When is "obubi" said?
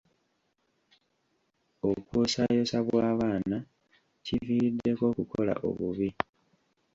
5.69-6.09